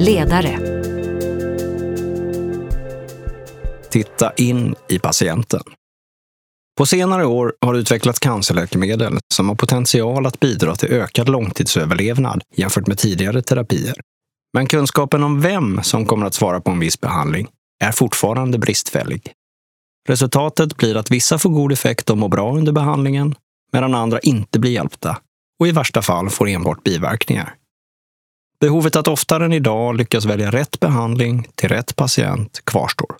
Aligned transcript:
Ledare. 0.00 0.58
Titta 3.90 4.32
in 4.36 4.74
i 4.88 4.98
patienten. 4.98 5.62
På 6.78 6.86
senare 6.86 7.26
år 7.26 7.54
har 7.60 7.74
det 7.74 7.80
utvecklats 7.80 8.18
cancerläkemedel 8.18 9.18
som 9.34 9.48
har 9.48 9.56
potential 9.56 10.26
att 10.26 10.40
bidra 10.40 10.76
till 10.76 10.92
ökad 10.92 11.28
långtidsöverlevnad 11.28 12.42
jämfört 12.56 12.86
med 12.86 12.98
tidigare 12.98 13.42
terapier. 13.42 13.94
Men 14.54 14.66
kunskapen 14.66 15.22
om 15.22 15.40
vem 15.40 15.82
som 15.82 16.06
kommer 16.06 16.26
att 16.26 16.34
svara 16.34 16.60
på 16.60 16.70
en 16.70 16.78
viss 16.78 17.00
behandling 17.00 17.48
är 17.84 17.92
fortfarande 17.92 18.58
bristfällig. 18.58 19.32
Resultatet 20.08 20.76
blir 20.76 20.96
att 20.96 21.10
vissa 21.10 21.38
får 21.38 21.50
god 21.50 21.72
effekt 21.72 22.10
och 22.10 22.18
mår 22.18 22.28
bra 22.28 22.56
under 22.56 22.72
behandlingen, 22.72 23.34
medan 23.72 23.94
andra 23.94 24.20
inte 24.20 24.58
blir 24.58 24.70
hjälpta 24.70 25.18
och 25.60 25.68
i 25.68 25.72
värsta 25.72 26.02
fall 26.02 26.30
får 26.30 26.48
enbart 26.48 26.84
biverkningar. 26.84 27.57
Behovet 28.60 28.96
att 28.96 29.08
oftare 29.08 29.44
än 29.44 29.52
idag 29.52 29.96
lyckas 29.96 30.24
välja 30.24 30.50
rätt 30.50 30.80
behandling 30.80 31.48
till 31.54 31.68
rätt 31.68 31.96
patient 31.96 32.60
kvarstår. 32.64 33.16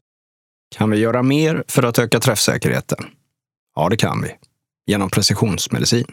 Kan 0.77 0.91
vi 0.91 0.99
göra 0.99 1.23
mer 1.23 1.65
för 1.69 1.83
att 1.83 1.99
öka 1.99 2.21
träffsäkerheten? 2.21 3.07
Ja, 3.77 3.89
det 3.89 3.97
kan 3.97 4.23
vi. 4.23 4.31
Genom 4.87 5.11
precisionsmedicin. 5.11 6.07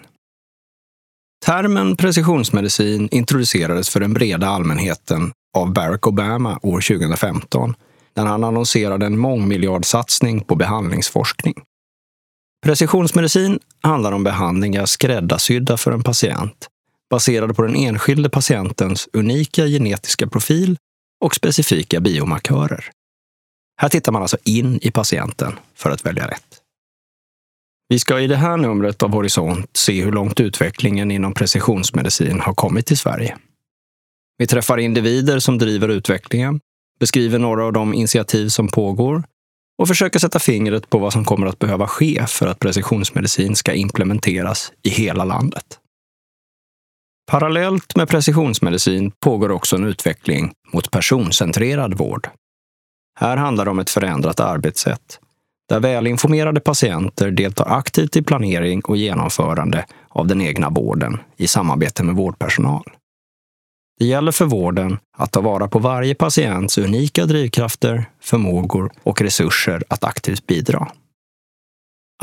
Termen 1.45 1.95
precisionsmedicin 1.95 3.09
introducerades 3.11 3.89
för 3.89 3.99
den 3.99 4.13
breda 4.13 4.47
allmänheten 4.47 5.31
av 5.57 5.73
Barack 5.73 6.07
Obama 6.07 6.59
år 6.63 6.81
2015 6.81 7.75
när 8.15 8.25
han 8.25 8.43
annonserade 8.43 9.05
en 9.05 9.19
mångmiljardsatsning 9.19 10.41
på 10.41 10.55
behandlingsforskning. 10.55 11.55
Precisionsmedicin 12.65 13.59
handlar 13.81 14.11
om 14.11 14.23
behandlingar 14.23 14.85
skräddarsydda 14.85 15.77
för 15.77 15.91
en 15.91 16.03
patient 16.03 16.69
baserade 17.15 17.53
på 17.53 17.61
den 17.61 17.75
enskilde 17.75 18.29
patientens 18.29 19.09
unika 19.13 19.65
genetiska 19.65 20.27
profil 20.27 20.77
och 21.25 21.35
specifika 21.35 21.99
biomarkörer. 21.99 22.89
Här 23.81 23.89
tittar 23.89 24.11
man 24.11 24.21
alltså 24.21 24.37
in 24.43 24.79
i 24.81 24.91
patienten 24.91 25.59
för 25.75 25.89
att 25.89 26.05
välja 26.05 26.27
rätt. 26.27 26.61
Vi 27.89 27.99
ska 27.99 28.19
i 28.19 28.27
det 28.27 28.35
här 28.35 28.57
numret 28.57 29.03
av 29.03 29.11
Horisont 29.11 29.77
se 29.77 30.03
hur 30.03 30.11
långt 30.11 30.39
utvecklingen 30.39 31.11
inom 31.11 31.33
precisionsmedicin 31.33 32.39
har 32.39 32.53
kommit 32.53 32.91
i 32.91 32.95
Sverige. 32.95 33.37
Vi 34.37 34.47
träffar 34.47 34.77
individer 34.77 35.39
som 35.39 35.57
driver 35.57 35.89
utvecklingen, 35.89 36.59
beskriver 36.99 37.39
några 37.39 37.65
av 37.65 37.73
de 37.73 37.93
initiativ 37.93 38.49
som 38.49 38.67
pågår 38.67 39.23
och 39.77 39.87
försöker 39.87 40.19
sätta 40.19 40.39
fingret 40.39 40.89
på 40.89 40.97
vad 40.97 41.13
som 41.13 41.25
kommer 41.25 41.47
att 41.47 41.59
behöva 41.59 41.87
ske 41.87 42.25
för 42.27 42.47
att 42.47 42.59
precisionsmedicin 42.59 43.55
ska 43.55 43.73
implementeras 43.73 44.71
i 44.83 44.89
hela 44.89 45.25
landet. 45.25 45.79
Parallellt 47.31 47.95
med 47.95 48.09
precisionsmedicin 48.09 49.11
pågår 49.11 49.51
också 49.51 49.75
en 49.75 49.83
utveckling 49.83 50.53
mot 50.73 50.91
personcentrerad 50.91 51.97
vård. 51.97 52.29
Här 53.19 53.37
handlar 53.37 53.65
det 53.65 53.71
om 53.71 53.79
ett 53.79 53.89
förändrat 53.89 54.39
arbetssätt 54.39 55.19
där 55.69 55.79
välinformerade 55.79 56.59
patienter 56.59 57.31
deltar 57.31 57.77
aktivt 57.77 58.15
i 58.15 58.21
planering 58.21 58.81
och 58.81 58.97
genomförande 58.97 59.85
av 60.09 60.27
den 60.27 60.41
egna 60.41 60.69
vården 60.69 61.17
i 61.37 61.47
samarbete 61.47 62.03
med 62.03 62.15
vårdpersonal. 62.15 62.83
Det 63.99 64.05
gäller 64.05 64.31
för 64.31 64.45
vården 64.45 64.97
att 65.17 65.31
ta 65.31 65.41
vara 65.41 65.67
på 65.67 65.79
varje 65.79 66.15
patients 66.15 66.77
unika 66.77 67.25
drivkrafter, 67.25 68.05
förmågor 68.21 68.91
och 69.03 69.21
resurser 69.21 69.83
att 69.89 70.03
aktivt 70.03 70.47
bidra. 70.47 70.87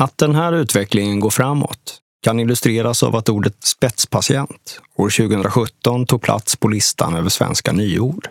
Att 0.01 0.17
den 0.17 0.35
här 0.35 0.53
utvecklingen 0.53 1.19
går 1.19 1.29
framåt 1.29 1.99
kan 2.23 2.39
illustreras 2.39 3.03
av 3.03 3.15
att 3.15 3.29
ordet 3.29 3.63
spetspatient 3.63 4.81
år 4.95 5.09
2017 5.09 6.05
tog 6.05 6.21
plats 6.21 6.55
på 6.55 6.67
listan 6.67 7.15
över 7.15 7.29
svenska 7.29 7.71
nyord. 7.71 8.27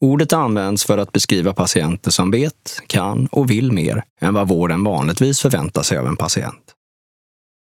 Ordet 0.00 0.32
används 0.32 0.84
för 0.84 0.98
att 0.98 1.12
beskriva 1.12 1.52
patienter 1.52 2.10
som 2.10 2.30
vet, 2.30 2.80
kan 2.86 3.26
och 3.26 3.50
vill 3.50 3.72
mer 3.72 4.04
än 4.20 4.34
vad 4.34 4.48
vården 4.48 4.84
vanligtvis 4.84 5.40
förväntar 5.40 5.82
sig 5.82 5.98
av 5.98 6.06
en 6.06 6.16
patient. 6.16 6.74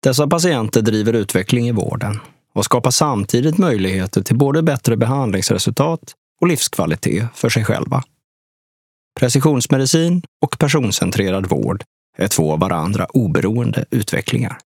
Dessa 0.03 0.27
patienter 0.27 0.81
driver 0.81 1.13
utveckling 1.13 1.67
i 1.67 1.71
vården 1.71 2.19
och 2.53 2.65
skapar 2.65 2.91
samtidigt 2.91 3.57
möjligheter 3.57 4.21
till 4.21 4.37
både 4.37 4.63
bättre 4.63 4.97
behandlingsresultat 4.97 6.13
och 6.41 6.47
livskvalitet 6.47 7.25
för 7.33 7.49
sig 7.49 7.65
själva. 7.65 8.03
Precisionsmedicin 9.19 10.23
och 10.41 10.59
personcentrerad 10.59 11.49
vård 11.49 11.83
är 12.17 12.27
två 12.27 12.53
av 12.53 12.59
varandra 12.59 13.05
oberoende 13.05 13.85
utvecklingar. 13.91 14.57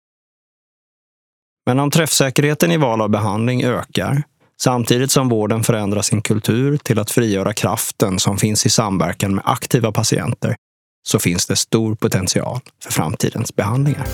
Men 1.67 1.81
om 1.81 1.91
träffsäkerheten 1.91 2.73
i 2.73 2.77
val 2.77 3.01
av 3.01 3.09
behandling 3.09 3.65
ökar, 3.65 4.23
samtidigt 4.63 5.11
som 5.11 5.29
vården 5.29 5.63
förändrar 5.63 6.03
sin 6.03 6.23
kultur 6.23 6.77
till 6.77 6.99
att 6.99 7.11
frigöra 7.11 7.53
kraften 7.53 8.19
som 8.19 8.39
finns 8.39 8.67
i 8.67 8.71
samverkan 8.71 9.35
med 9.35 9.45
aktiva 9.47 9.93
patienter, 9.93 10.57
så 11.09 11.19
finns 11.19 11.47
det 11.47 11.57
stor 11.57 11.95
potential 11.95 12.61
för 12.83 12.93
framtidens 12.93 13.57
behandlingar. 13.57 14.07